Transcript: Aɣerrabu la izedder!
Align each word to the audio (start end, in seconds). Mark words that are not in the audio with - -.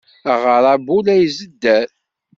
Aɣerrabu 0.33 0.97
la 1.05 1.15
izedder! 1.25 1.87